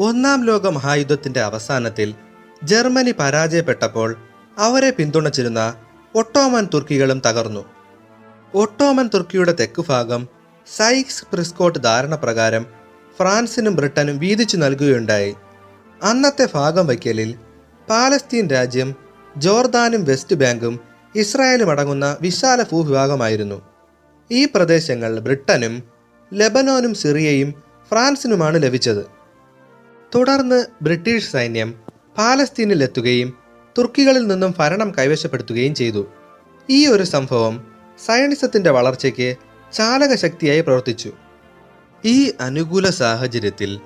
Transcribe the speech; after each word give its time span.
ഒന്നാം 0.00 0.44
ലോക 0.44 0.68
മഹായുദ്ധത്തിന്റെ 0.68 1.40
അവസാനത്തിൽ 1.40 2.14
ജർമ്മനി 2.64 3.10
പരാജയപ്പെട്ടപ്പോൾ 3.10 4.16
അവരെ 4.58 4.90
പിന്തുണച്ചിരുന്ന 4.90 5.74
ഒട്ടോമൻ 6.14 6.68
തുർക്കികളും 6.74 7.22
തകർന്നു. 7.26 7.64
ഒട്ടോമൻ 8.54 9.10
തുർക്കിയുടെ 9.14 9.52
തെക്ക് 9.52 9.84
ഭാഗം 9.88 10.28
സൈക്സ് 10.76 11.24
പ്രിസ്കോട്ട് 11.32 11.78
ധാരണ 11.78 12.14
പ്രകാരം 12.14 12.66
ഫ്രാൻസിനും 13.18 13.76
ബ്രിട്ടനും 13.76 14.18
വീതിച്ചു 14.18 14.56
നൽകുകയുണ്ടായി. 14.56 15.34
അന്നത്തെ 16.02 16.48
ഭാഗം 16.54 16.86
വയ്ക്കലിൽ 16.86 17.34
പാലസ്തീൻ 17.90 18.50
രാജ്യം 18.50 18.94
ജോർദാനും 19.36 20.04
വെസ്റ്റ് 20.04 20.36
ബാങ്കും 20.36 20.80
ഇസ്രായേലും 21.14 21.70
അടങ്ങുന്ന 21.70 22.16
വിശാല 22.20 22.62
ഭൂവിഭാഗമായിരുന്നു. 22.62 23.62
ഈ 24.30 24.44
പ്രദേശങ്ങൾ 24.44 25.20
ബ്രിട്ടനും 25.20 25.82
ലെബനോനും 26.32 26.94
സിറിയയും 26.94 27.54
ഫ്രാൻസിനുമാണ് 27.90 28.62
ലഭിച്ചത്. 28.62 29.23
തുടർന്ന് 30.14 30.66
ബ്രിട്ടീഷ് 30.82 31.32
സൈന്യം 31.32 31.74
പാലസ്തീനിലെത്തുകയും 32.18 33.34
തുർക്കികളിൽ 33.78 34.26
നിന്നും 34.26 34.54
ഭരണം 34.58 34.92
കൈവശപ്പെടുത്തുകയും 34.98 35.74
ചെയ്തു. 35.74 36.06
ഈ 36.70 36.86
ഒരു 36.86 37.02
സംഭവം 37.02 37.64
സയണിസത്തിന്റെ 38.06 38.70
വളർച്ചയ്ക്ക് 38.70 39.36
ചാലകശക്തിയായി 39.72 40.60
പ്രവർത്തിച്ചു. 40.60 41.12
ഈ 42.04 42.32
അനുകൂല 42.40 42.90
സാഹചര്യത്തിൽ 42.90 43.80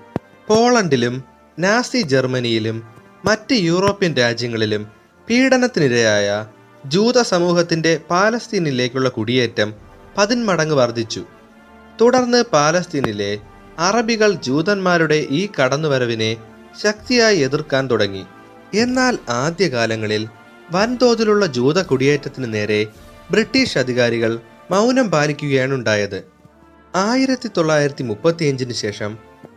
പോളണ്ടിലും 0.48 1.24
നാസി 1.59 2.00
ജർമ്മനിയിലും 2.02 2.88
മറ്റ് 3.24 3.55
യൂറോപ്യൻ 3.55 4.14
രാജ്യങ്ങളിലും 4.14 4.86
പീഡനത്തിനിരയായ 5.30 6.47
ജൂത 6.86 7.22
സമൂഹത്തിന്റെ 7.22 8.00
പാലസ്തീനിലേക്കുള്ള 8.10 9.08
കുടിയേറ്റം 9.08 9.74
പതിന്മടങ്ങ് 10.19 10.74
വർദ്ധിച്ചു. 10.74 11.24
തുടർന്ന് 12.00 12.45
പാലസ്തീനിലെ 12.52 13.38
അറബികൾ 13.78 14.30
ജൂതന്മാരുടെ 14.46 15.27
ഈ 15.30 15.48
കടന്നുവരവിനെ 15.56 16.36
ശക്തിയായി 16.82 17.38
എതിർക്കാൻ 17.38 17.91
തുടങ്ങി. 17.91 18.24
എന്നാൽ 18.74 19.19
ആദ്യകാലങ്ങളിൽ 19.28 20.28
വൻതോതിലുള്ള 20.72 21.47
ജൂത 21.47 21.78
കുടിയേറ്റത്തിന് 21.83 22.55
നേരെ 22.55 22.80
ബ്രിട്ടീഷ് 23.30 23.78
അധികാരികൾ 23.78 24.33
മൗനം 24.70 25.11
പാലിക്കുകയാണ് 25.11 25.75
ഉണ്ടായത് 25.75 26.19
ആയിരത്തി 26.97 27.48
തൊള്ളായിരത്തി 27.56 28.05
മുപ്പത്തിയഞ്ചിന് 28.05 28.72
ശേഷം 28.72 29.12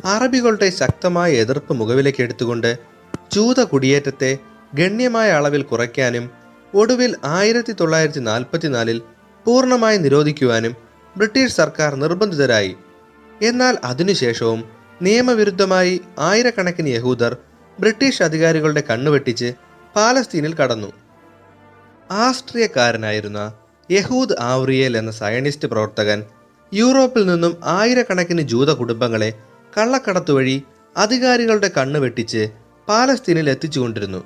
അറബികളുടെ 0.06 0.70
ശക്തമായ 0.70 1.32
എതിർപ്പ് 1.44 1.74
മുഖവിലേക്ക് 1.74 2.22
എടുത്തുകൊണ്ട് 2.24 2.72
ജൂത 3.34 3.60
കുടിയേറ്റത്തെ 3.64 4.32
ഗണ്യമായ 4.76 5.30
അളവിൽ 5.32 5.62
കുറയ്ക്കാനും 5.62 6.26
ഒടുവിൽ 6.74 7.12
ആയിരത്തി 7.24 7.72
തൊള്ളായിരത്തി 7.72 8.20
നാൽപ്പത്തിനാലിൽ 8.20 8.98
പൂർണമായി 9.46 9.98
നിരോധിക്കുവാനും 9.98 10.74
ബ്രിട്ടീഷ് 11.16 11.56
സർക്കാർ 11.56 11.92
നിർബന്ധിതരായി. 11.96 12.74
എന്നാൽ 13.42 13.78
അതിനുശേഷവും 13.84 14.64
നിയമവിരുദ്ധമായി 15.02 16.02
ആയിരക്കണക്കിന് 16.20 16.88
യഹൂദർ 16.88 17.38
ബ്രിട്ടീഷ് 17.80 18.24
അധികാരികളുടെ 18.24 18.84
കണ്ണുവെട്ടിച്ച് 18.90 19.54
പാലസ്തീനിൽ 19.96 20.56
കടന്നു. 20.56 20.90
ആസ്ട്രിയക്കാരനായിരുന്ന 22.12 23.54
യഹൂദ് 23.92 24.36
ആവ്രിയേൽ 24.40 24.98
എന്ന 24.98 25.12
സയനിസ്റ്റ് 25.12 25.68
പ്രവർത്തകൻ 25.68 26.24
യൂറോപ്പിൽ 26.74 27.26
നിന്നും 27.26 27.58
ആയിരക്കണക്കിന് 27.64 28.42
ജൂത 28.42 28.72
കുടുംബങ്ങളെ 28.72 29.34
കള്ളക്കടത്ത് 29.78 30.32
വഴി 30.32 30.64
അധികാരികളുടെ 30.98 31.72
കണ്ണുവെട്ടിച്ച് 31.78 32.50
പാലസ്തീനിൽ 32.88 33.50
എത്തിച്ചുകൊണ്ടിരുന്നു. 33.50 34.24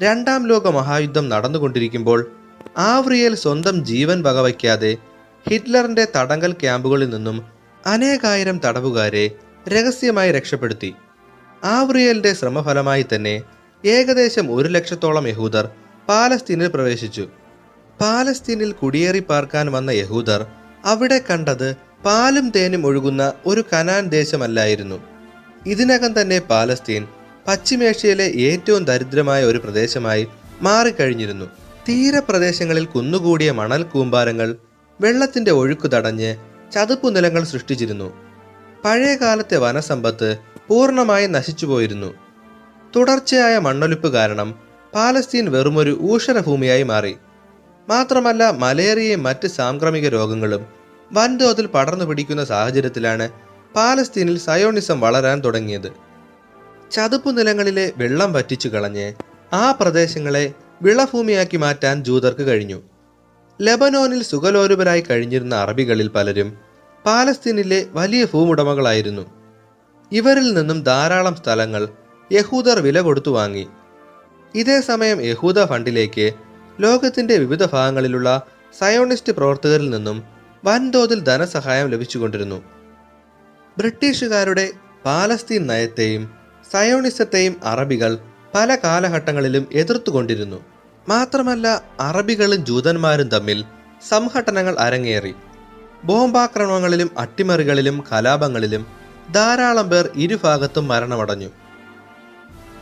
രണ്ടാം 0.00 0.46
ലോക 0.46 0.68
മഹായുദ്ധം 0.68 1.28
നടന്നുകൊണ്ടിരിക്കുമ്പോൾ 1.28 2.30
ആവ്രിയേൽ 2.78 3.34
സ്വന്തം 3.34 3.84
ജീവൻ 3.84 4.22
വകവയ്ക്കാതെ 4.22 4.96
ഹിറ്റ്ലറിന്റെ 5.48 6.06
തടങ്കൽ 6.16 6.52
ക്യാമ്പുകളിൽ 6.52 7.08
നിന്നും 7.10 7.57
അനേകായിരം 7.86 8.60
തടവുകാരെ 8.64 9.30
രഹസ്യമായി 9.68 10.32
രക്ഷപ്പെടുത്തി. 10.32 10.94
ആവ്രിയലിന്റെ 11.64 12.32
ശ്രമഫലമായി 12.32 13.06
തന്നെ 13.14 13.42
ഏകദേശം 13.84 14.54
ഒരു 14.54 14.68
ലക്ഷത്തോളം 14.68 15.28
യഹൂദർ 15.28 15.68
പാലസ്തീനിൽ 16.08 16.68
പ്രവേശിച്ചു. 16.68 17.28
പാലസ്തീനിൽ 18.00 18.72
കുടിയേറി 18.72 19.22
പാർക്കാൻ 19.28 19.72
വന്ന 19.72 19.90
യഹൂദർ 19.90 20.46
അവിടെ 20.84 21.20
കണ്ടത് 21.30 21.76
പാലും 22.04 22.50
തേനും 22.50 22.86
ഒഴുകുന്ന 22.86 23.32
ഒരു 23.46 23.64
കനാൻ 23.72 24.06
ദേശമല്ലായിരുന്നു. 24.08 25.00
ഇതിനകം 25.66 26.20
തന്നെ 26.20 26.38
പാലസ്തീൻ 26.38 27.06
പശ്ചിമേഷ്യയിലെ 27.48 28.24
ഏറ്റവും 28.24 28.84
ദരിദ്രമായ 28.84 29.44
ഒരു 29.44 29.58
പ്രദേശമായി 29.58 30.26
മാറിക്കഴിഞ്ഞിരുന്നു. 30.62 31.44
തീരപ്രദേശങ്ങളിൽ 31.88 32.84
കുന്നുകൂടിയ 32.84 33.50
മണൽ 33.52 33.82
കൂമ്പാരങ്ങൾ 33.82 34.56
വെള്ളത്തിന്റെ 35.00 35.50
ഒഴുക്ക് 35.50 35.90
തടഞ്ഞ് 35.90 36.36
ചതുപ്പു 36.72 37.08
നിലങ്ങൾ 37.08 37.44
സൃഷ്ടിച്ചിരുന്നു. 37.44 38.12
പഴയകാലത്തെ 38.84 39.56
വനസമ്പത്ത് 39.56 40.38
പൂർണമായി 40.68 41.26
നശിച്ചുപോയിരുന്നു. 41.26 42.14
തുടർച്ചയായ 42.96 43.58
മണ്ണൊലിപ്പ് 43.58 44.12
കാരണം 44.12 44.54
പാലസ്തീൻ 44.94 45.50
വെറുമൊരു 45.50 45.98
ഊഷരഭൂമിയായി 46.02 46.82
മാറി. 46.82 47.16
മാത്രമല്ല 47.88 48.50
മലേറിയയും 48.50 49.22
മറ്റ് 49.22 49.48
സാംക്രമിക 49.48 50.08
രോഗങ്ങളും 50.08 50.66
വൻതോതിൽ 51.12 51.66
പടർന്നു 51.66 52.04
പിടിക്കുന്ന 52.04 52.44
സാഹചര്യത്തിലാണ് 52.44 53.28
പാലസ്തീനിൽ 53.76 54.38
സയോണിസം 54.38 55.00
വളരാൻ 55.00 55.40
തുടങ്ങിയത്. 55.40 55.92
ചതുപ്പു 56.90 57.30
നിലങ്ങളിലെ 57.30 57.92
വെള്ളം 57.96 58.32
വറ്റിച്ചു 58.32 58.68
കളഞ്ഞ് 58.68 59.14
ആ 59.52 59.72
പ്രദേശങ്ങളെ 59.72 60.52
വിളഭൂമിയാക്കി 60.82 61.56
മാറ്റാൻ 61.56 62.04
ജൂതർക്ക് 62.04 62.42
കഴിഞ്ഞു. 62.42 62.82
ലെബനോനിൽ 63.60 64.22
സുഖലോലുപരായി 64.22 65.00
കഴിഞ്ഞിരുന്ന 65.00 65.54
അറബികളിൽ 65.54 66.08
പലരും 66.08 66.58
പാലസ്തീനിലെ 67.06 67.86
വലിയ 67.90 68.24
ഭൂമുടമകളായിരുന്നു 68.24 69.22
ഇവരിൽ 70.12 70.54
നിന്നും 70.54 70.82
ധാരാളം 70.82 71.36
സ്ഥലങ്ങൾ 71.36 71.88
യഹൂദർ 72.32 72.78
വില 72.80 73.00
കൊടുത്തു 73.00 73.30
വാങ്ങി. 73.30 73.68
ഇതേ 74.54 74.80
സമയം 74.80 75.22
യഹൂദ 75.22 75.64
ഫണ്ടിലേക്ക് 75.64 76.32
ലോകത്തിന്റെ 76.80 77.38
വിവിധ 77.38 77.66
ഭാഗങ്ങളിലുള്ള 77.66 78.42
സയോണിസ്റ്റ് 78.78 79.32
പ്രവർത്തകരിൽ 79.32 79.90
നിന്നും 79.90 80.22
വൻതോതിൽ 80.64 81.20
ധനസഹായം 81.20 81.88
ലഭിച്ചുകൊണ്ടിരുന്നു. 81.88 82.62
ബ്രിട്ടീഷുകാരുടെ 83.78 84.72
പാലസ്തീൻ 85.04 85.66
നയത്തെയും 85.66 86.30
സയോണിസത്തെയും 86.72 87.60
അറബികൾ 87.64 88.18
പല 88.54 88.76
കാലഘട്ടങ്ങളിലും 88.84 89.68
എതിർത്തുകൊണ്ടിരുന്നു. 89.72 90.77
മാത്രമല്ല 91.08 91.82
അറബികളും 92.00 92.64
ജൂതന്മാരും 92.66 93.28
തമ്മിൽ 93.28 93.64
സംഘട്ടനങ്ങൾ 94.08 94.74
അരങ്ങേറി. 94.78 95.34
ബോംബാക്രമണങ്ങളിലും 96.04 97.10
അട്ടിമറികളിലും 97.18 98.04
കലാപങ്ങളിലും 98.12 98.86
ധാരാളം 99.34 99.90
പേർ 99.90 100.10
ഇരുഭാഗത്തും 100.14 100.88
മരണമടഞ്ഞു. 100.88 101.48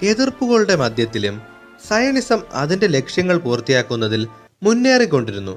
എതിർപ്പുകളുടെ 0.03 0.76
മധ്യത്തിലും 0.76 1.42
സയണിസം 1.88 2.41
അതിന്റെ 2.53 2.87
ലക്ഷ്യങ്ങൾ 2.87 3.38
പൂർത്തിയാക്കുന്നതിൽ 3.38 4.28
മുന്നേറിക്കൊണ്ടിരുന്നു. 4.62 5.54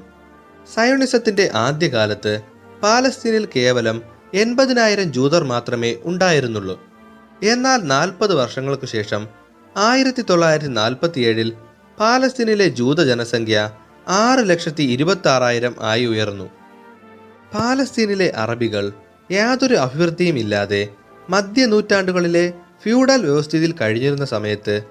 സയോണിസത്തിന്റെ 0.74 1.50
ആദ്യകാലത്ത് 1.54 2.32
പാലസ്തീനിൽ 2.82 3.48
കേവലം 3.56 4.02
എൺപതിനായിരം 4.34 5.12
ജൂതർ 5.12 5.44
മാത്രമേ 5.44 5.96
ഉണ്ടായിരുന്നുള്ളൂ. 6.04 6.76
എന്നാൽ 7.42 7.80
നാൽപ്പത് 7.82 8.34
വർഷങ്ങൾക്കു 8.34 8.86
ശേഷം 8.86 9.28
ആയിരത്തി 9.76 10.22
തൊള്ളായിരത്തി 10.22 10.68
നാൽപ്പത്തിയേഴിൽ 10.68 11.52
പാലസ്തീനിലെ 11.98 12.68
ജൂത 12.68 13.00
ജനസംഖ്യ 13.04 13.70
ആറ് 14.08 14.50
ലക്ഷത്തി 14.50 14.82
ഇരുപത്തി 14.82 15.28
ആറായിരം 15.28 15.74
ആയി 15.80 16.06
ഉയർന്നു. 16.06 16.46
പാലസ്തീനിലെ 17.54 18.32
അറബികൾ 18.36 18.92
യാതൊരു 19.30 19.74
അഭിവൃദ്ധിയും 19.74 20.38
ഇല്ലാതെ 20.38 20.88
മധ്യ 21.30 21.66
നൂറ്റാണ്ടുകളിലെ 21.66 22.52
ഫ്യൂഡൽ 22.82 23.20
വ്യവസ്ഥിതിയിൽ 23.22 23.74
കഴിഞ്ഞിരുന്ന 23.80 24.24
സമയത്ത് 24.24 24.82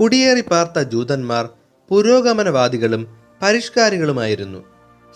കുടിയേറി 0.00 0.40
പാർത്ത 0.40 0.78
ജൂതന്മാർ 0.78 1.48
പുരോഗമനവാദികളും 1.90 3.02
പരിഷ്കാരികളുമായിരുന്നു. 3.42 4.64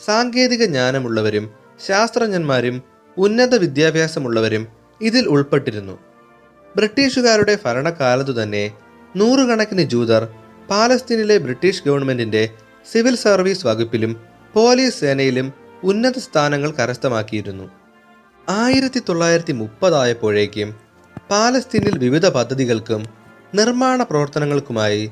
സാങ്കേതിക 0.05 0.65
ജ്ഞാനമുള്ളവരും 0.65 1.51
ശാസ്ത്രജ്ഞന്മാരും 1.87 2.83
ഉന്നത 3.17 3.55
വിദ്യാഭ്യാസമുള്ളവരും 3.55 4.69
ഇതിൽ 5.01 5.29
ഉൾപ്പെട്ടിരുന്നു. 5.29 5.99
ബ്രിട്ടീഷുകാരുടെ 6.77 7.59
ഭരണകാലത്തു 7.65 8.43
തന്നെ 8.43 8.71
നൂറുകണക്കിന് 9.17 9.83
ജൂതർ 9.83 10.23
പാലസ്തീനിലെ 10.73 11.39
ബ്രിട്ടീഷ് 11.39 11.83
ഗവൺമെന്റിന്റെ 11.87 12.49
സിവിൽ 12.93 13.15
സർവീസ് 13.15 13.67
വകുപ്പിലും 13.67 14.13
പോലീസ് 14.55 15.01
സേനയിലും 15.01 15.53
ഉന്നത 15.83 16.19
സ്ഥാനങ്ങൾ 16.19 16.71
കരസ്ഥമാക്കിയിരുന്നു. 16.71 17.71
ആയിരത്തി 18.51 19.01
തൊള്ളായിരത്തി 19.09 19.53
മുപ്പതായപ്പോഴേക്കും 19.53 20.77
പാലസ്തീനിൽ 21.31 21.99
വിവിധ 21.99 22.27
പദ്ധതികൾക്കും 22.27 23.03
നിർമ്മാണ 23.55 24.03
പ്രവർത്തനങ്ങൾക്കുമായി 24.03 25.11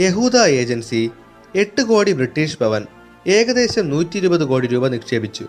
യഹൂദ 0.00 0.36
ഏജൻസി 0.36 1.10
എട്ട് 1.54 1.82
കോടി 1.82 2.12
ബ്രിട്ടീഷ് 2.12 2.58
ഭവൻ 2.60 2.82
ഏകദേശം 3.26 3.90
നൂറ്റി 3.90 4.16
ഇരുപത് 4.16 4.44
കോടി 4.44 4.66
രൂപ 4.66 4.88
നിക്ഷേപിച്ചു. 4.88 5.46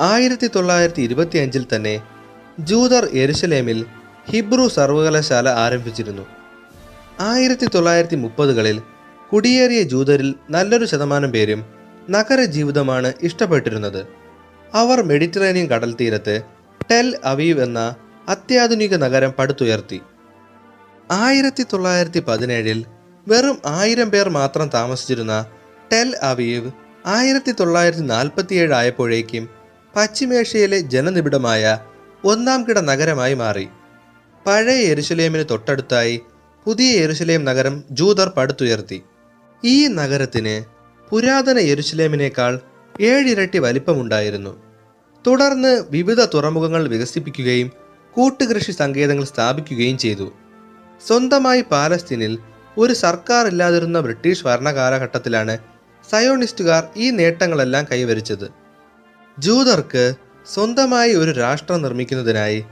ആയിരത്തി 0.00 0.46
തൊള്ളായിരത്തി 0.46 1.02
ഇരുപത്തിയഞ്ചിൽ 1.02 1.66
തന്നെ 1.74 2.02
ജൂതർ 2.60 3.04
എരുഷലേമിൽ 3.12 3.84
ഹിബ്രു 4.30 4.68
സർവകലാശാല 4.68 5.48
ആരംഭിച്ചിരുന്നു. 5.48 6.24
ആയിരത്തി 7.20 7.66
തൊള്ളായിരത്തി 7.66 8.16
മുപ്പതുകളിൽ 8.16 8.82
കുടിയേറിയ 9.32 9.82
ജൂതരിൽ 9.82 10.34
നല്ലൊരു 10.50 10.84
ശതമാനം 10.84 11.32
പേരും 11.32 11.64
നഗര 12.10 12.44
ജീവിതമാണ് 12.44 13.12
ഇഷ്ടപ്പെട്ടിരുന്നത്. 13.22 14.06
അവർ 14.74 15.02
മെഡിറ്ററേനിയൻ 15.02 15.66
കടൽ 15.70 15.94
തീരത്ത് 15.94 16.42
ടെൽ 16.90 17.18
അവീവ് 17.24 17.62
എന്ന 17.62 17.94
അത്യാധുനിക 18.28 18.94
നഗരം 18.94 19.30
പടുത്തുയർത്തി. 19.30 20.00
ആയിരത്തി 21.10 21.62
തൊള്ളായിരത്തി 21.72 22.20
പതിനേഴിൽ 22.20 22.84
വെറും 23.28 23.58
ആയിരം 23.66 24.10
പേർ 24.10 24.28
മാത്രം 24.28 24.70
താമസിച്ചിരുന്ന 24.74 25.46
ടെൽ 25.92 26.16
അവീവ് 26.22 26.70
ആയിരത്തി 27.06 27.52
തൊള്ളായിരത്തി 27.52 28.02
നാൽപ്പത്തിയേഴ് 28.02 28.72
ആയപ്പോഴേക്കും 28.72 29.48
പശ്ചിമേഷ്യയിലെ 29.96 30.78
ജനനിബിഡമായ 30.78 31.78
ഒന്നാം 32.24 32.68
കിട 32.68 32.78
നഗരമായി 32.78 33.34
മാറി. 33.34 33.68
പഴയ 34.46 34.74
എരുശലേമിന് 34.74 35.44
തൊട്ടടുത്തായി 35.50 36.20
പുതിയ 36.66 37.00
യെരുശലേം 37.00 37.44
നഗരം 37.44 37.84
ജൂതർ 37.90 38.28
പടുത്തുയർത്തി. 38.28 39.02
ഈ 39.64 39.86
നഗരത്തിന് 39.86 40.62
പുരാതന 41.10 41.58
യെരുശലേമിനേക്കാൾ 41.58 42.60
ഏഴിരട്ടി 43.00 43.58
വലിപ്പമുണ്ടായിരുന്നു. 43.58 44.52
തുടർന്ന് 45.26 45.72
വിവിധ 45.90 46.20
തുറമുഖങ്ങൾ 46.34 46.88
വികസിപ്പിക്കുകയും 46.88 47.68
കൂട്ടുകൃഷി 48.14 48.72
സങ്കേതങ്ങൾ 48.72 49.24
സ്ഥാപിക്കുകയും 49.24 49.98
ചെയ്തു. 49.98 50.32
സ്വന്തമായി 51.06 51.62
പാലസ്തീനിൽ 51.62 52.38
ഒരു 52.78 52.92
സർക്കാർ 52.92 53.46
ഇല്ലാതിരുന്ന 53.46 54.00
ബ്രിട്ടീഷ് 54.00 54.44
ഭരണകാലഘട്ടത്തിലാണ് 54.44 55.58
സയോണിസ്റ്റുകാർ 56.10 56.82
ഈ 56.96 57.10
നേട്ടങ്ങളെല്ലാം 57.10 57.86
കൈവരിച്ചത്. 57.92 58.50
ജൂതർക്ക് 59.38 60.14
സ്വന്തമായി 60.54 61.12
ഒരു 61.14 61.30
രാഷ്ട്രം 61.30 61.82
നിർമ്മിക്കുന്നതിനായി 61.82 62.64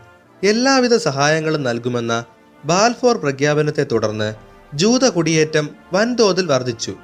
എല്ലാവിധ 0.45 0.95
സഹായങ്ങളും 0.97 1.63
നൽകുമെന്ന 1.63 2.25
ബാൽഫോർ 2.65 3.17
പ്രഖ്യാപനത്തെ 3.17 3.87
തുടർന്ന് 3.93 4.35
ജൂത 4.75 5.09
കുടിയേറ്റം 5.09 5.69
വൻതോതിൽ 5.93 6.47
വർദ്ധിച്ചു. 6.47 6.95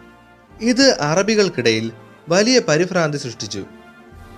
ഇത് 0.61 0.97
അറബികൾക്കിടയിൽ 1.01 1.93
വലിയ 2.29 2.61
പരിഭ്രാന്തി 2.69 3.17
സൃഷ്ടിച്ചു. 3.17 3.65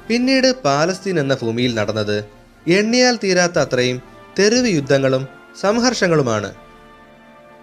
പിന്നീട് 0.09 0.55
പാലസ്തീൻ 0.65 1.20
എന്ന 1.20 1.37
ഭൂമിയിൽ 1.43 1.75
നടന്നത് 1.75 2.25
എണ്ണിയാൽ 2.69 3.19
തീരാത്ത 3.25 3.59
അത്രയും 3.59 4.03
തെരുവ് 4.38 4.69
യുദ്ധങ്ങളും 4.69 5.26
സംഘർഷങ്ങളുമാണ്. 5.61 6.55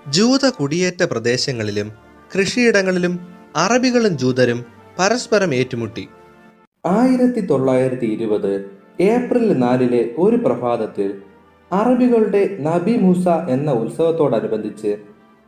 ജൂത 0.08 0.50
കുടിയേറ്റ 0.50 1.04
പ്രദേശങ്ങളിലും 1.04 1.92
കൃഷിയിടങ്ങളിലും 2.38 3.28
അറബികളും 3.56 4.18
ജൂതരും 4.18 4.66
പരസ്പരം 5.00 5.56
ഏറ്റുമുട്ടി. 5.56 6.08
ആയിരത്തി 6.86 7.40
തൊള്ളായിരത്തി 7.40 8.06
ഇരുപത് 8.06 8.66
ഏപ്രിൽ 9.00 9.54
നാലിലെ 9.54 10.12
ഒരു 10.18 10.36
പ്രഭാതത്തിൽ 10.36 11.22
അറബികളുടെ 11.72 12.58
നബി 12.62 12.98
മൂസ 12.98 13.28
എന്ന 13.28 13.72
ഉത്സവത്തോടനുബന്ധിച്ച് 13.72 14.98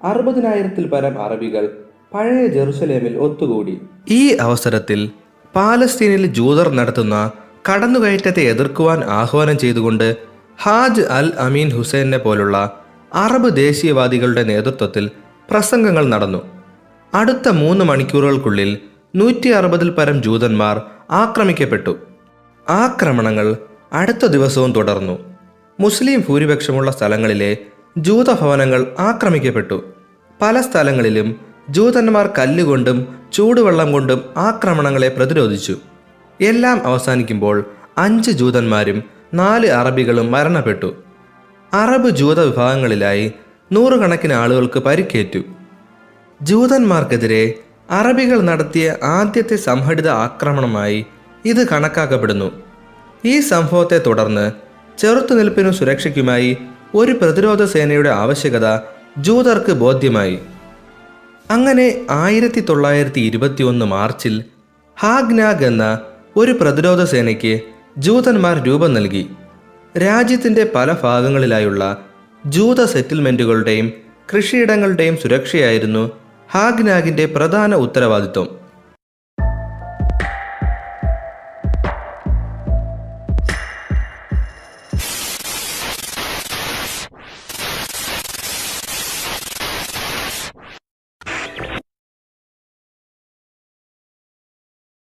അറുപതിനായിരത്തിൽ 0.03 0.87
പരം 0.87 1.21
അറബികൾ 1.21 1.77
പഴയ 2.13 2.47
ജെറുസലേമിൽ 2.47 3.17
ഒത്തുകൂടി. 3.17 3.81
ഈ 4.09 4.35
അവസരത്തിൽ 4.35 5.09
പാലസ്തീനിൽ 5.55 6.25
ജൂതർ 6.25 6.69
നടത്തുന്ന 6.69 7.31
കടന്നുകയറ്റത്തെ 7.73 8.39
എതിർക്കുവാൻ 8.39 9.03
ആഹ്വാനം 9.03 9.57
ചെയ്തുകൊണ്ട് 9.57 10.17
ഹാജ് 10.61 11.01
അൽ 11.01 11.33
അമീൻ 11.37 11.69
ഹുസൈനെ 11.69 12.17
പോലുള്ള 12.17 12.83
അറബ് 13.13 13.55
ദേശീയവാദികളുടെ 13.55 14.43
നേതൃത്വത്തിൽ 14.43 15.11
പ്രസംഗങ്ങൾ 15.51 16.05
നടന്നു. 16.05 16.41
അടുത്ത 17.13 17.49
മൂന്ന് 17.49 17.85
മണിക്കൂറുകൾക്കുള്ളിൽ 17.85 18.77
നൂറ്റി 19.15 19.49
അറുപതിൽ 19.49 19.89
പരം 19.89 20.23
ജൂതന്മാർ 20.23 20.81
ആക്രമിക്കപ്പെട്ടു. 21.11 21.97
ആക്രമണങ്ങൾ 22.69 23.57
അടുത്ത 23.93 24.25
ദിവസവും 24.25 24.71
തുടർന്നു. 24.71 25.36
മുസ്ലിം 25.79 26.23
ഭൂരിപക്ഷമുള്ള 26.27 26.91
സ്ഥലങ്ങളിലെ 26.91 27.57
ജൂതഭവനങ്ങൾ 27.97 28.87
ആക്രമിക്കപ്പെട്ടു. 28.99 29.93
പല 30.41 30.61
സ്ഥലങ്ങളിലും 30.61 31.35
ജൂതന്മാർ 31.69 32.29
കല്ലുകൊണ്ടും 32.37 33.15
ചൂടുവെള്ളം 33.33 33.91
കൊണ്ടും 33.91 34.33
ആക്രമണങ്ങളെ 34.37 35.09
പ്രതിരോധിച്ചു. 35.09 35.77
എല്ലാം 36.41 36.81
അവസാനിക്കുമ്പോൾ 36.85 37.65
അഞ്ച് 37.97 38.31
ജൂതന്മാരും 38.31 39.03
നാല് 39.33 39.67
അറബികളും 39.67 40.31
മരണപ്പെട്ടു. 40.31 40.95
അറബ് 41.73 42.09
ജൂത 42.09 42.39
വിഭാഗങ്ങളിലായി 42.39 43.33
നൂറുകണക്കിന് 43.71 44.33
ആളുകൾക്ക് 44.33 44.79
പരിക്കേറ്റു. 44.79 45.39
ജൂതന്മാർക്കെതിരെ 46.41 47.53
അറബികൾ 47.89 48.41
നടത്തിയ 48.41 48.95
ആദ്യത്തെ 49.03 49.55
സംഘടിത 49.55 50.09
ആക്രമണമായി 50.09 51.05
ഇത് 51.45 51.69
കണക്കാക്കപ്പെടുന്നു. 51.69 52.51
ഈ 53.25 53.39
സംഭവത്തെ 53.39 54.01
തുടർന്ന് 54.05 54.66
ചെറുത്തുനിൽപ്പിനും 54.97 55.73
സുരക്ഷയ്ക്കുമായി 55.73 56.57
ഒരു 56.95 57.11
പ്രതിരോധ 57.11 57.63
സേനയുടെ 57.63 58.09
ആവശ്യകത 58.09 58.79
ജൂതർക്ക് 59.17 59.71
ബോധ്യമായി. 59.71 60.39
അങ്ങനെ 61.51 62.05
ആയിരത്തി 62.09 62.59
തൊള്ളായിരത്തി 62.59 63.19
ഇരുപത്തി 63.19 63.63
ഒന്ന് 63.63 63.85
മാർച്ചിൽ 63.85 64.43
ഹാഗ്നാഗ് 64.99 65.65
എന്ന 65.65 65.99
ഒരു 66.35 66.51
പ്രതിരോധ 66.51 67.03
സേനയ്ക്ക് 67.03 67.59
ജൂതന്മാർ 67.97 68.63
രൂപം 68.63 68.93
നൽകി. 68.93 69.27
രാജ്യത്തിന്റെ 69.97 70.71
പല 70.75 70.95
ഭാഗങ്ങളിലായുള്ള 71.03 71.97
ജൂത 72.45 72.85
സെറ്റിൽമെന്റുകളുടെയും 72.85 73.91
കൃഷിയിടങ്ങളുടെയും 74.33 75.17
സുരക്ഷയായിരുന്നു 75.17 76.11
ഹാഗ്നാഗിന്റെ 76.51 77.25
പ്രധാന 77.25 77.75
ഉത്തരവാദിത്വം. 77.75 78.66